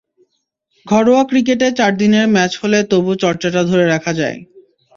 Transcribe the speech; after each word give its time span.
ঘরোয়া 0.85 1.23
ক্রিকেটে 1.29 1.67
চার 1.79 1.91
দিনের 1.97 2.25
ম্যাচ 2.33 2.51
হলে 2.61 2.79
তবু 2.91 3.11
চর্চাটা 3.23 3.61
ধরে 3.69 3.85
রাখা 3.87 4.11
যায়। 4.19 4.37